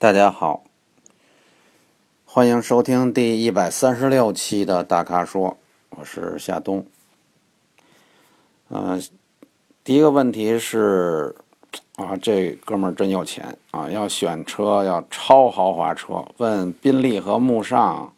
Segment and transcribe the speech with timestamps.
[0.00, 0.64] 大家好，
[2.24, 5.58] 欢迎收听第一百三十六期的大咖说，
[5.90, 6.86] 我是夏冬。
[8.70, 9.02] 嗯、
[9.84, 11.36] 第一个问题是
[11.96, 18.10] 啊，这哥们儿真有钱啊，要选车要超豪华车，问宾利和慕尚，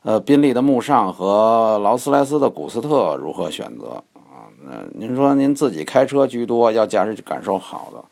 [0.00, 4.48] 呃，宾利的慕尚和劳斯莱斯的古斯特如何选择啊？
[4.64, 8.02] 那您说您自己开车居多，要驾驶感受好的。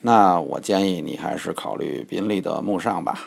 [0.00, 3.18] 那我建议你还是考虑宾利的慕尚吧，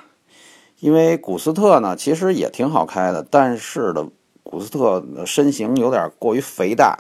[0.80, 4.08] 因为古斯特呢其实也挺好开的，但是的
[4.42, 6.98] 古斯特身形有点过于肥大，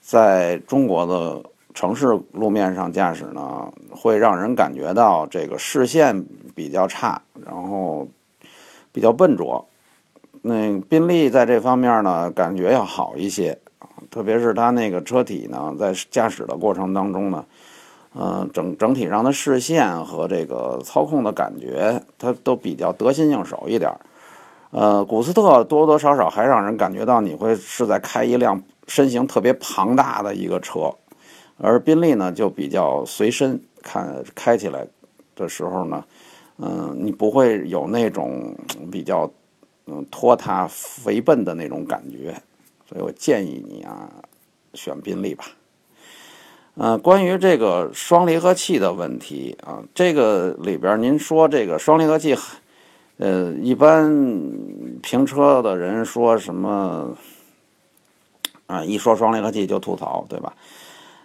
[0.00, 1.42] 在中国的
[1.74, 8.08] 城市路面上驾驶呢，会让人感觉到这个视线比较差，然后
[8.92, 9.68] 比较笨拙。
[10.40, 13.58] 那宾利在这方面呢，感觉要好一些，
[14.10, 17.44] 特别是它那个车体呢，在驾驶的过程当中呢。
[18.18, 23.92] 嗯，整整体上的视线和这个操控的感觉，它都比较得心应手一点。
[24.70, 30.92] 呃，古斯特多多少少还让人感觉到你会是在开一辆身形特别庞大的一个车，
[31.58, 34.86] 而宾利呢就比较随身，看开起来
[35.34, 36.04] 的时候呢，
[36.58, 38.54] 嗯，你不会有那种
[38.90, 39.30] 比较
[39.86, 42.34] 嗯拖沓肥笨的那种感觉，
[42.88, 44.10] 所以我建议你啊
[44.74, 45.44] 选宾利吧。
[46.78, 52.36] 呃，关于这个双离合器的问题啊，这个里边您说这个双离合器，
[53.16, 54.06] 呃，一般
[55.02, 57.16] 评车的人说什么
[58.66, 58.84] 啊？
[58.84, 60.52] 一说双离合器就吐槽，对吧？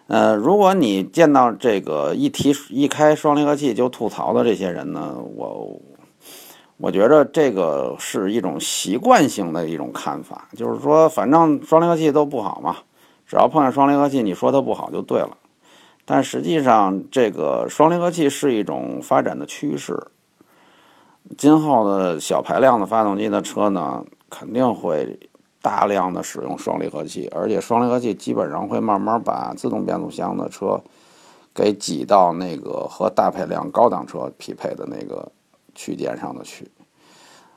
[0.08, 5.82] 呃，如果你见到这个一提一开双离合器就吐槽的这些人呢，我
[6.78, 12.78] 我觉着这个是一种习惯性的一种看法，就是说，反正双离合器都不好嘛，
[13.28, 15.38] 只要碰见双离合器，你说它不好就对了。
[16.14, 19.98] 但实际上，这个双离合器是一种发展的趋势。
[21.38, 25.18] 今后的小排量的发动机的车呢，肯定会
[25.62, 30.78] 大量的使用双离合器，而且双离合器基本上会慢慢把自动变速箱的车
[31.56, 35.32] 给挤到那个和大排量高档车匹配的那个
[35.74, 36.70] 区间上的去。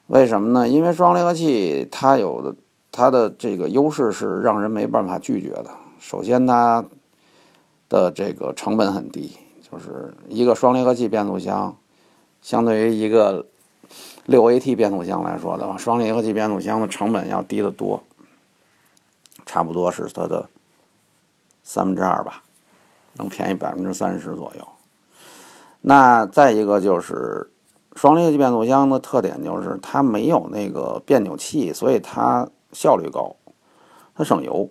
[0.06, 0.69] 为什么呢？
[0.69, 2.54] 因为双离合器它有的
[2.92, 5.71] 它的这个优势是让人没办法拒绝的。
[5.98, 6.84] 首先，它
[7.89, 9.37] 的这个成本很低，
[9.71, 11.77] 就是一个双离合器变速箱，
[12.43, 13.47] 相对于一个
[14.27, 18.03] 六 AT 变速箱来说的话，双离合器变速箱的成本要低得多，
[19.47, 20.49] 差不多是它的
[21.62, 22.43] 三分之二吧，
[23.15, 24.69] 能便宜百分之三十左右。
[25.83, 27.51] 那再一个就是
[27.95, 33.37] 双离合器变速箱的特点就是它没有那个变扭器，所以它效率高，
[34.15, 34.69] 它省油。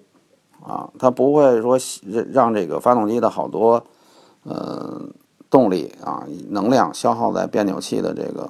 [0.66, 1.78] 啊，它不会说
[2.32, 3.84] 让这个发动机的好多，
[4.44, 5.02] 呃，
[5.50, 8.50] 动力啊，能量消耗在变扭器的这个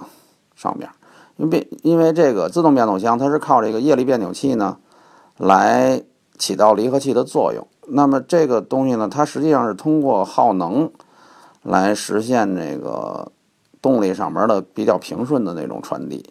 [0.55, 0.87] 上面，
[1.37, 4.77] 因为变因为这个自动变速箱它是靠这个液力变扭器呢，
[5.37, 6.03] 来
[6.37, 7.67] 起到离合器的作用。
[7.87, 10.91] 那么这个东西呢，它实际上是通过耗能
[11.63, 13.31] 来实现这个
[13.81, 16.23] 动力上面的比较平顺的那种传递。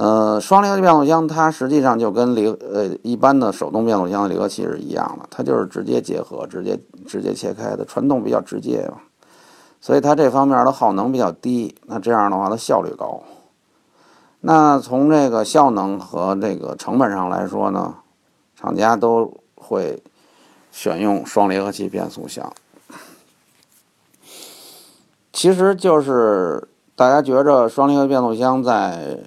[0.00, 8.98] 呃，双离合变速箱它实际上就跟离呃一般的手动变速箱的离合器是一样的，它就是直接结合、直接直接切开的，传动比较直接嘛，
[9.80, 11.74] 所以它这方面的耗能比较低。
[11.86, 13.24] 那这样的话，它效率高。
[14.42, 17.96] 那从这个效能和这个成本上来说呢，
[18.54, 20.00] 厂家都会
[20.70, 22.52] 选用双离合器变速箱。
[25.32, 29.24] 其实就是大家觉着双离合变速箱在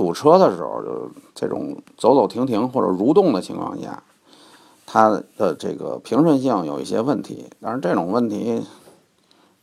[0.00, 4.02] 堵车的时候，就这种走走停停或者蠕动的情况下，
[4.86, 7.50] 它的这个平顺性有一些问题。
[7.60, 8.64] 但是这种问题，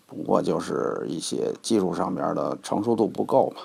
[0.06, 3.64] 不过就是一些技术上边的成熟度不够嘛。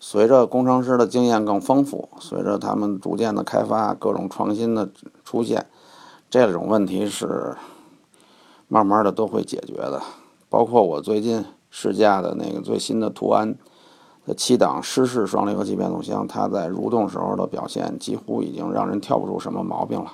[0.00, 4.90] 随着工程师的经验更丰富，随着他们逐渐的开发，各种创新的
[5.24, 5.64] 出现，
[6.28, 7.56] 这种问题是
[8.66, 10.02] 慢慢的都会解决的。
[10.50, 13.56] 包括我最近试驾的那个最新的途安。
[14.26, 20.12] 的七档湿式双离合器变速箱，它在蠕动时候的表现几乎已经让人挑不出什么毛病了，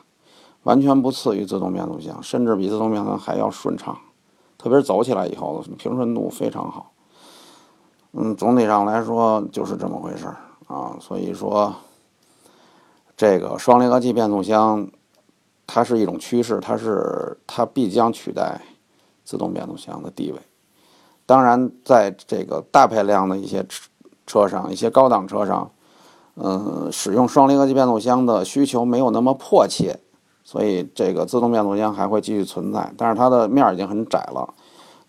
[0.64, 3.96] 完全不次于自动变速箱，甚至比自动变速箱还要顺畅。
[4.58, 6.92] 特别是走起来以后，平顺度非常好。
[8.12, 10.36] 嗯，总体上来说就是这么回事儿
[10.66, 10.96] 啊。
[11.00, 11.72] 所以说，
[13.16, 14.86] 这个双离合器变速箱
[15.66, 18.60] 它是一种趋势，它是它必将取代
[19.24, 20.38] 自动变速箱的地位。
[21.24, 23.64] 当然，在这个大排量的一些
[24.30, 25.68] 车上一些高档车上，
[26.36, 29.98] 嗯，使用双离合器变速箱的需求没有那么迫切，
[30.44, 32.92] 所以这个自动变速箱还会继续存在。
[32.96, 34.54] 但是它的面已经很窄了，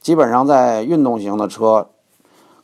[0.01, 1.89] 基本上在运动型的车，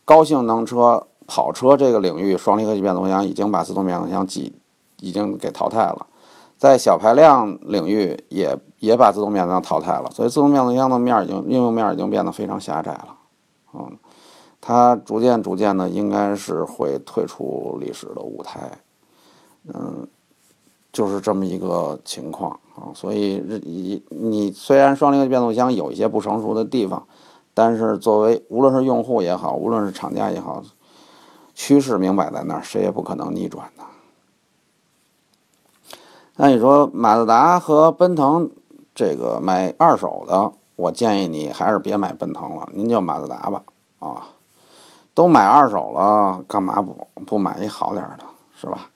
[0.04, 4.56] 高性能车、跑车这个领域，双离合器变速箱已经把自动变速箱挤
[5.00, 6.08] 已经给淘汰了。
[6.58, 10.10] 在小排量领域，也也把自动变速箱淘汰了。
[10.12, 13.10] 所以，自动变速箱的面已经应用面已经变得非常狭窄了。
[13.76, 13.96] 嗯，
[14.68, 18.70] 它逐渐逐渐的应该是会退出历史的舞台。
[19.74, 20.06] 嗯，
[20.92, 22.92] 就是这么一个情况啊。
[22.94, 27.08] 所以，你你虽然双离合变速箱有一些不成熟的地方。
[27.54, 30.62] 但是，作为无论是用户也好，无论是厂家也好，
[31.56, 33.84] 趋势明摆在那儿，谁也不可能逆转的。
[36.36, 38.52] 那你说马自达和奔腾
[38.94, 43.64] 这个买二手的，我建议你还是别买奔腾了，您就马自达吧。
[44.00, 44.28] 啊，
[45.18, 48.24] 都买二手了，干嘛不不买一好点的，
[48.56, 48.92] 是吧？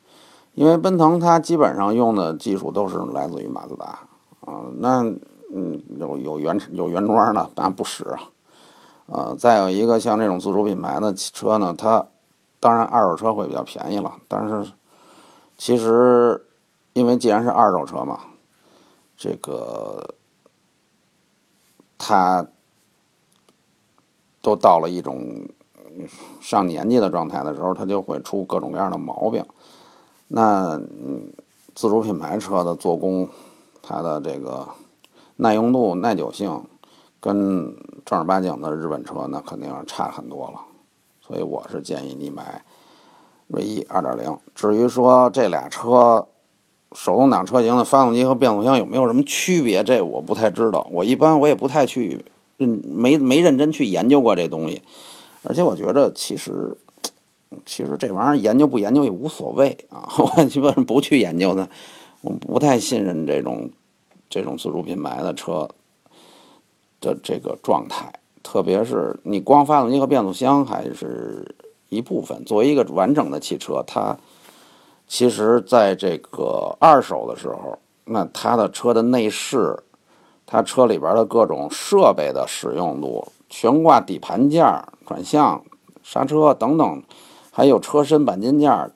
[0.54, 3.86] 因为奔腾它基本上用的技术都是来自于马自达
[4.42, 4.62] 啊。
[4.76, 5.02] 那
[5.52, 8.30] 嗯，有有原有原装的，咱不使啊。
[9.08, 12.06] 呃，再有一个像这种自主品牌的汽车呢，它
[12.60, 14.72] 当然二手车会比较便宜了，但是
[15.58, 16.46] 其实
[16.94, 18.20] 因为既然是二手车嘛，
[19.18, 20.14] 这个
[21.98, 22.46] 它
[24.40, 25.50] 都到了一种
[26.40, 29.46] 上年纪的状态的时候，它就会出各种各样的毛病。
[30.28, 30.80] 那
[31.76, 33.28] 自主品牌车的做工，
[33.82, 34.68] 它的这个
[35.38, 36.64] 耐用度、耐久性。
[37.24, 40.60] 跟正儿八经的日本车那肯定差很多了，
[41.22, 42.66] 所以我是建议你买
[43.46, 44.40] 锐意2.0。
[44.56, 46.28] 至于说这俩车
[46.94, 50.88] 手动挡车型的发动机和变速箱有没有什么区别，这我不太知道。
[50.92, 52.26] 我一般我也不太去
[52.58, 54.82] 认没没认真去研究过这东西，
[55.44, 56.76] 而且我觉得其实
[57.66, 60.10] 其实这玩意儿研究不研究也无所谓啊。
[60.18, 61.70] 我基本上不去研究的，
[62.22, 63.70] 我不太信任这种
[64.30, 65.70] 这种自主品牌的车。
[67.04, 71.56] 的这个状态，特别是你光发动机和变速箱还是
[71.90, 72.46] 一部分。
[72.46, 74.16] 作为一个完整的汽车，它
[75.08, 79.76] 其实在这个二手的时候，那它的车的内饰，
[80.46, 84.66] 它车里边的各种设备的使用度，悬挂底盘件、
[85.06, 85.62] 转向、
[86.02, 87.04] 刹车等等，
[87.52, 88.90] 还有车身钣金件、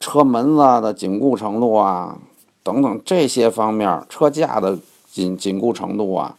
[0.00, 2.18] 车门子的紧固程度啊，
[2.62, 4.76] 等等这些方面，车架的
[5.10, 6.34] 紧紧固程度啊。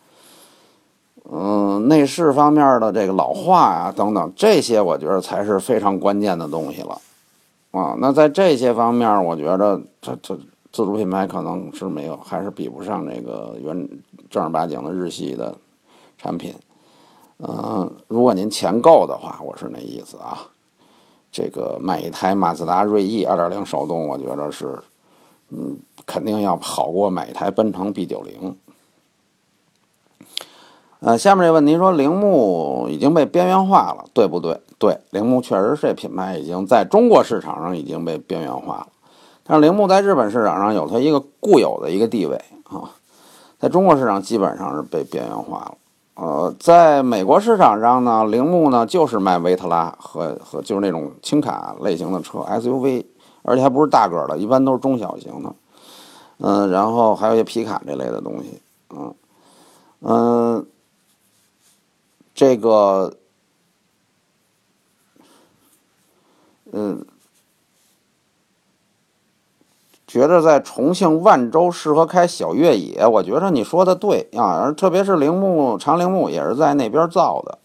[1.31, 6.99] 嗯，内饰方面的这个老化啊，等等，这些我觉得才是非常关键的东西了，
[7.69, 10.35] 啊，那在这些方面，我觉得这这
[10.71, 13.87] 自主品牌可能是没有，还是比不上这个原
[14.31, 15.55] 正儿八经的日系的
[16.17, 16.55] 产品。
[17.41, 20.39] 嗯，如果您钱够的话，我是那意思啊，
[21.31, 24.77] 这个买一台马自达锐意2.0手动，我觉得是，
[25.49, 28.55] 嗯，肯定要好过买一台奔腾 B90。
[30.99, 34.59] 呃，下面这问题说铃木已经被边缘化了，对不对？
[34.77, 38.87] 对，铃木确实这品牌已经在中国市场上已经被边缘化了，
[39.45, 42.35] 但是铃木在日本市场上有它一个固有的一个地位
[42.65, 42.91] 啊，
[43.57, 45.77] 在中国市场基本上是被边缘化了。
[46.19, 53.05] 呃，在美国市场上呢，铃木呢就是卖维特拉和和就是那种轻卡类型的车 SUV，
[53.43, 55.55] 而且还不是大个的，一般都是中小型的。
[56.39, 59.15] 嗯，然后还有一些皮卡这类的东西，嗯
[60.01, 60.65] 嗯。
[62.35, 63.13] 这个，
[66.71, 67.05] 嗯，
[70.09, 77.59] 觉得在重庆万州适合开小越野，我觉得你说的对啊，特别是铃木长铃木也是在那边造的，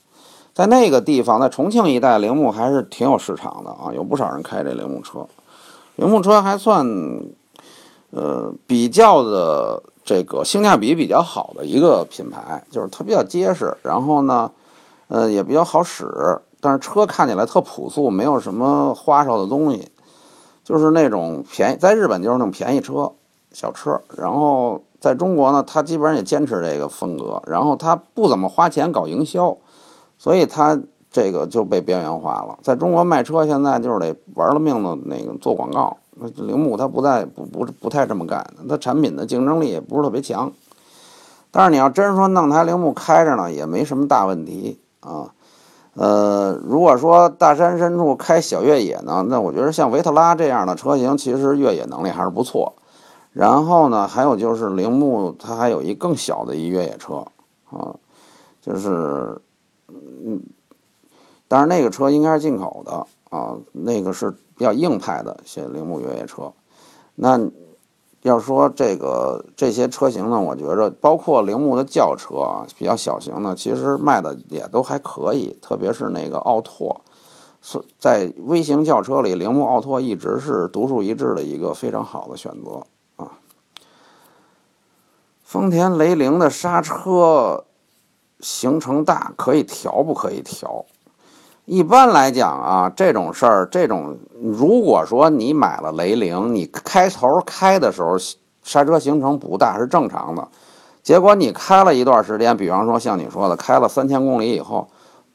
[0.52, 5.26] 在那个地方，在重庆一带，铃木还是挺有市场的啊，有不少人开这铃木车，
[5.96, 6.86] 铃木车还算，
[8.10, 14.50] 呃，比较的这个性价比比较好的一个品牌，就是它比较结实，然后呢。
[15.08, 16.06] 呃，也比较好使，
[16.62, 19.86] 但是车看起来特朴素，没有什么花哨的东西，
[20.64, 23.12] 就是那种便宜，在日本就是那种便宜车，
[23.52, 24.00] 小车。
[24.16, 29.56] 然后在中国呢，他基本上也坚持这个风格，然后他不怎么花钱搞营销，
[30.18, 30.80] 所以他
[31.10, 32.58] 这个就被边缘化了。
[32.62, 40.50] 在中国卖车现在就是得玩了命的那个做广告，那铃木它不再不不不太这么干，它产品的竞争力也不是特别强。
[41.50, 44.80] 但是你要真说弄台铃木开着呢，也没什么大问题。
[45.00, 45.28] 啊，
[45.94, 52.74] 呃，如果说大山深处开小越野呢，那我觉得像维特拉这样的车型，其实越野能力还是不错。
[53.32, 57.24] 然后呢，还有就是铃木，它还有一更小的一越野车
[57.70, 57.94] 啊，
[58.60, 59.40] 就是，
[59.88, 60.40] 嗯，
[61.48, 66.52] 但是那个车应该是进口的啊，那个是比较硬派的些铃木越野车。
[67.16, 67.38] 那
[68.24, 77.02] 要说这个这些车型呢，我觉着包括铃木的轿车啊，比较小型的，其实卖的也都还可以，特别是那个奥拓，
[77.60, 82.86] 是在微型轿车里，铃木奥拓一直是独树一帜的一个非常好的选择
[83.22, 83.32] 啊。
[85.42, 87.64] 丰田雷凌的刹车
[88.40, 90.86] 行程大，可以调不可以调？
[91.66, 98.18] 一般来讲啊，这种事儿，这种如果说你买了雷凌，你开头开的时候
[98.62, 100.46] 刹车行程不大是正常的，
[101.02, 104.88] 结果你开了一段时间，比方说像你说的，开了三千公里以后，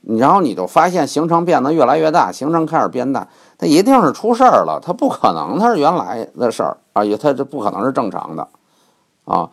[0.05, 8.47] 然后你就发现行程变得越来越大，行程开始变大，它一定是出事儿了，它不可能它是原来的事儿啊，也它这不可能是正常的
[9.25, 9.49] 啊，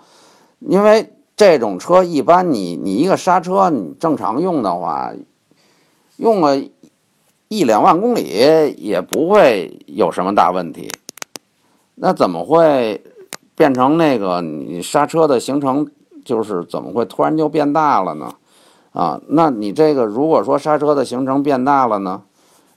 [0.59, 5.11] 因为这种车一般你你一个刹车你正常用的话。
[6.17, 6.57] 用了
[7.49, 10.91] 一两万公里也不会有什么大问题，
[11.95, 13.03] 那怎么会
[13.55, 15.89] 变成那个你刹车的行程
[16.25, 18.33] 就是怎么会突然就变大了呢？
[18.93, 22.23] 啊，那你这个如果说刹车的行程变大了呢，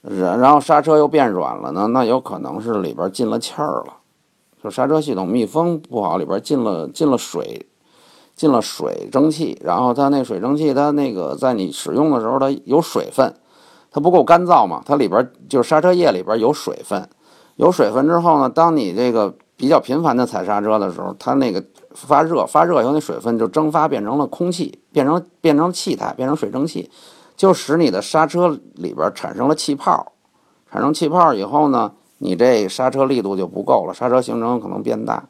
[0.02, 3.96] 然然后刹车又变软了呢，那有可能是里边进了气儿了，
[4.62, 7.66] 就刹车系统密封不好，里边进了进了水。
[8.40, 13.34] 进了水蒸气，然后它那水蒸气，它那个在你使用的时候，它有水分，
[13.90, 14.80] 它不够干燥嘛？
[14.86, 17.06] 它里边就是刹车液里边有水分，
[17.56, 26.90] 有水分之后呢，当你这个比较频繁的踩刹车的时候，它那个发热，发热以后那水分就蒸发变成了空气，变成变成气态，变成水蒸气，
[27.36, 30.12] 就使你的刹车里边产生了气泡，
[30.72, 35.28] 产生气泡以后呢，你这刹车力度就不够了，刹车行程可能变大。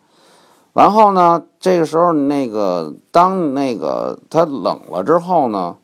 [0.73, 5.77] 然后呢，这个时候那个当那个它冷了之后呢，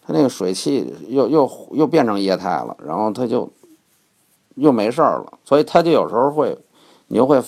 [0.00, 3.50] 它那个水汽又又又变成液态了，然后它就
[4.54, 6.56] 又没事儿了，所以它就有时候会，
[7.08, 7.38] 你就会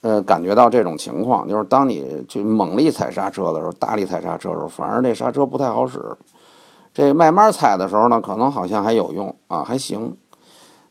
[0.00, 6.00] 呃感觉到这种情况，就是当你去猛力踩刹车的时候，大力踩刹车的时候，反而这刹车不太好使。
[6.92, 10.16] 这慢慢踩的时候呢，可能好像还有用啊，还行，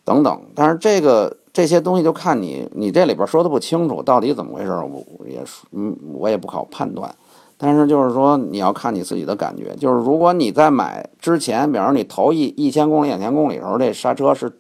[0.06, 0.42] 等等。
[0.56, 1.36] 但是这个。
[1.53, 4.72] 这些东西就看你，你这里边说的不清楚，到底怎么回事？
[4.72, 5.39] 我也
[5.72, 7.13] 嗯，我也不好判断。
[7.60, 9.75] 但是就是说，你要看你自己的感觉。
[9.75, 14.51] 就是如果你在买之前，比方说你头一一千公里、两千公里的时候，这刹车是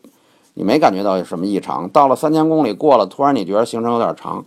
[0.53, 1.89] 你没感觉到有什么异常。
[1.89, 4.45] 到了三千公里过了，突然你觉得行程有点长，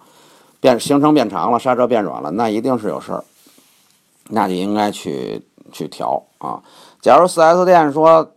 [0.61, 3.25] 变行程变长了，刹车变软了，那一定是有事儿，
[4.31, 6.63] 那就应该去去调啊。
[7.03, 8.31] 假如四 S 店说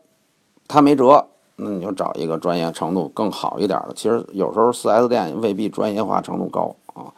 [0.68, 1.28] 他没辙。
[1.62, 3.94] 那你就找一个专业程度更好一点的。
[3.94, 7.12] 其实有时候四 S 店未必专业化程度高啊。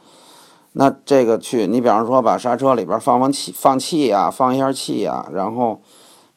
[0.74, 5.80] 那这个去，你比方说把刹车里边放放气、放气呀，放一下气呀，然后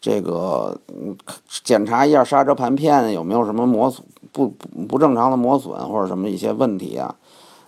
[0.01, 0.77] 这个
[1.63, 4.49] 检查一下刹车盘片有没有什么磨损不
[4.89, 7.15] 不正常的磨损或者什么一些问题啊。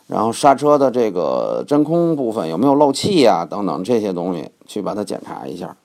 [0.07, 5.76] 然后刹车的这个真空部分有没有漏气呀等等这些东西去把它检查一下。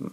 [0.00, 0.10] 嗯，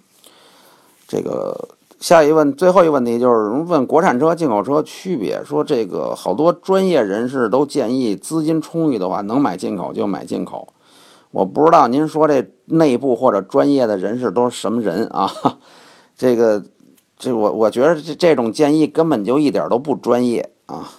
[1.08, 1.70] 这个。
[2.02, 5.44] 下一问，最后一个问题就是问国产车、进口车区别。
[5.46, 10.68] 说这个好多专业人士都建议，资金充裕的话，能买进口就买进口。
[11.30, 15.32] 我不知道您说这内部或者专业的人士都是什么人啊？
[16.18, 16.64] 这个，
[17.20, 20.90] 这我我觉得这这种建议根本就一点都不专业啊。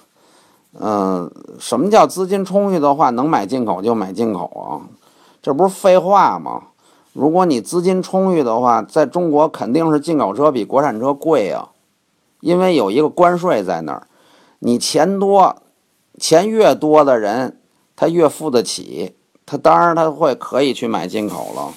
[0.78, 1.28] 嗯，
[1.58, 4.86] 什么叫资金充裕的话，能买进口就买进口啊？
[5.42, 6.62] 这不是废话吗？
[7.12, 11.68] 如果你资金充裕的话，在中国肯定是进口车比国产车贵啊，
[12.40, 14.06] 因为有一个关税在那儿。
[14.60, 15.56] 你钱多，
[16.18, 17.58] 钱越多的人，
[17.94, 19.14] 他越付得起，
[19.44, 21.74] 他当然他会可以去买进口了。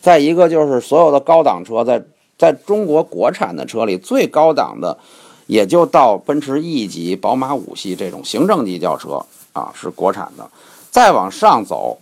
[0.00, 2.02] 再一个就是所有的高档车，在
[2.36, 4.98] 在中国国产的车里最高档的，
[5.46, 10.50] 也就到奔驰 E 级、宝马五系这种行政级轿车啊，是国产的。
[10.90, 11.98] 再往上走。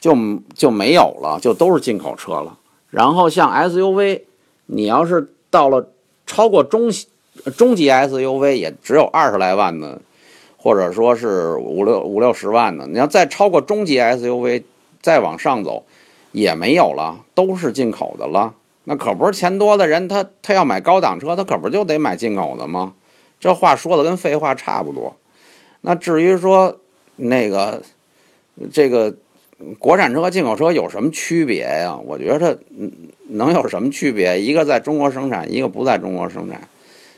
[0.00, 0.16] 就
[0.54, 2.56] 就没有了，就都是进口车了。
[2.90, 4.22] 然后像 SUV，
[4.66, 5.90] 你要是到了
[6.26, 6.90] 超过中
[7.56, 10.00] 中级 SUV，也只有二十来万的，
[10.56, 12.86] 或者说是五六五六十万的。
[12.86, 14.62] 你要再超过中级 SUV，
[15.02, 15.84] 再往上走，
[16.32, 18.54] 也没有了，都是进口的了。
[18.84, 22.94] 那可不是钱多的人，他他要买高档车，他可不就得买进口的吗？
[23.40, 25.16] 这话说的跟废话差不多。
[25.80, 26.78] 那至于说
[27.16, 27.82] 那个
[28.72, 29.14] 这个。
[29.78, 31.98] 国产车和进口车有什么区别呀？
[32.04, 32.58] 我觉得它
[33.28, 34.40] 能有什么区别？
[34.40, 36.60] 一个在中国生产，一个不在中国生产。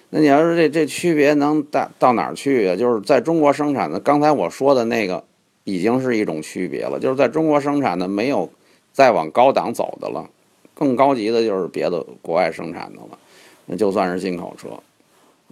[0.09, 2.75] 那你要是这这区别能大到哪儿去呀？
[2.75, 5.23] 就是在中国生产的，刚才我说的那个
[5.65, 6.99] 已经是一种区别了。
[6.99, 8.51] 就是在中国生产的没有
[8.93, 10.29] 再往高档走的了，
[10.75, 13.19] 更高级的就是别的国外生产的了。
[13.67, 14.69] 那就算是进口车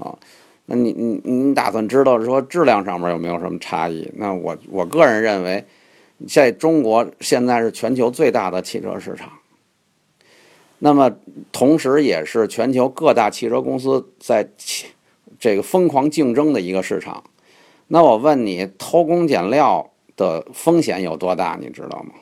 [0.03, 0.17] 啊。
[0.65, 4.11] 那你你你打算知道说质量上面有没有什么差异？
[4.17, 5.65] 那我我个人认为，
[6.27, 9.31] 在中国现在是全球最大的汽车市场，
[10.81, 11.13] 那么
[11.53, 14.49] 同时也是全球各大汽车公司在
[15.39, 17.23] 这个疯狂竞争的一个市场。
[17.87, 21.57] 那我问你，偷工减料的风险有多大？
[21.61, 22.15] 你知道吗？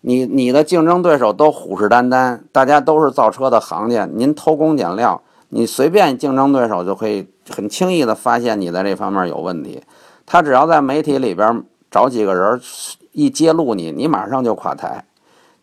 [0.00, 9.82] 你你的竞争对手都虎视眈眈，大家都是造车的行家，您偷工减料，你随便竞争对手就可以很轻易的发现你在这方面有问题。
[10.24, 12.60] 他只要在媒体里边找几个人
[13.18, 15.04] 一揭露你，你马上就垮台。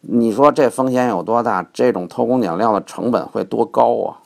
[0.01, 1.65] 你说这风险有多大？
[1.71, 4.19] 这种偷工减料的成本会多高啊？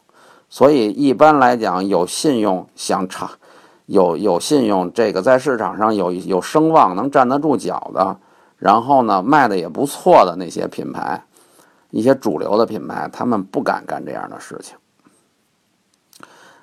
[0.49, 3.29] 所以一般来讲，有信用想长。
[3.85, 8.17] 有有信用，这个在市场上有有声望，能站得住脚的，
[8.57, 11.23] 然后呢卖的也不错的那些品牌，
[11.91, 14.75] 一些主流的品牌，他们不敢干这样的事情。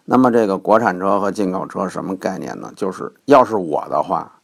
[0.05, 2.73] 那么这个国产车和进口车什么概念呢？
[2.75, 4.36] 就是要是我的话，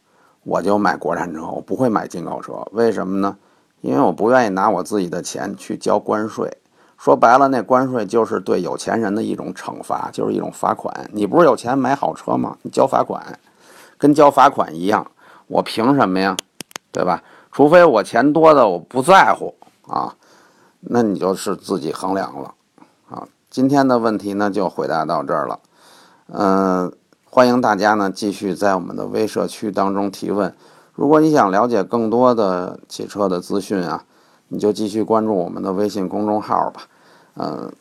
[0.43, 2.53] 我就买国产车，我不会买进口车。
[2.71, 3.37] 为什么呢？
[3.81, 6.57] 因为我不愿意拿我自己的钱去交关税。
[6.97, 11.09] 说白了，那关税就是对有钱人的一种惩罚，就是一种罚款。
[11.11, 12.55] 你不是有钱买好车吗？
[12.61, 13.39] 你交罚款，
[13.97, 15.05] 跟交罚款一样。
[15.47, 16.37] 我凭什么呀？
[16.91, 17.21] 对吧？
[17.51, 19.53] 除非我钱多的我不在乎
[19.85, 20.15] 啊，
[20.79, 22.53] 那你就是自己衡量了
[23.09, 23.27] 啊。
[23.49, 25.59] 今天的问题呢，就回答到这儿了。
[26.27, 26.93] 嗯，
[27.35, 30.53] 欢迎大家呢继续在我们的微社区当中提问。
[30.93, 34.03] 如果你想了解更多的汽车的资讯啊，
[34.49, 36.83] 你就继续关注我们的微信公众号吧。
[37.37, 37.73] 嗯，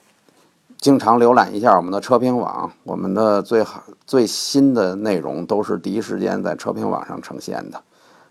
[0.79, 7.79] 经常浏览一下我们的车评网，我们的最好最新的内容都是第一时间在车评网上呈现的。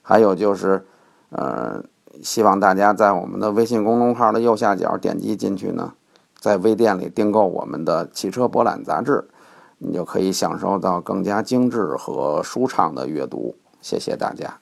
[0.01, 0.83] 还有就是，
[1.29, 1.83] 呃，
[2.23, 5.93] 希望大家在我们的微信公众号的右下角点击进去呢，
[6.39, 9.29] 在微店里订购我们的汽车博览杂志，
[9.83, 13.55] 你就可以享受到更加精致和舒畅的阅读。
[13.81, 14.59] 谢谢大家。